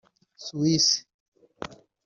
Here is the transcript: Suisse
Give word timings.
Suisse 0.45 0.95